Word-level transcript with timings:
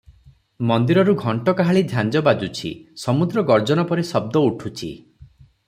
ମନ୍ଦିରରୁ 0.69 1.13
ଘଣ୍ଟ 1.23 1.53
କାହାଳି 1.59 1.83
ଝାଞ୍ଜ 1.91 2.23
ବାଜୁଛି, 2.29 2.73
ସମୁଦ୍ର 3.03 3.45
ଗର୍ଜନ 3.53 3.87
ପରି 3.93 4.07
ଶବ୍ଦ 4.15 4.45
ଉଠୁଛି। 4.51 4.91